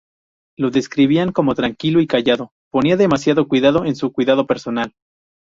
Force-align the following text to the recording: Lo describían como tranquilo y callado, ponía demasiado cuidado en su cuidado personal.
Lo 0.57 0.71
describían 0.71 1.31
como 1.31 1.53
tranquilo 1.53 2.01
y 2.01 2.07
callado, 2.07 2.53
ponía 2.71 2.97
demasiado 2.97 3.47
cuidado 3.47 3.85
en 3.85 3.95
su 3.95 4.11
cuidado 4.11 4.47
personal. 4.47 4.95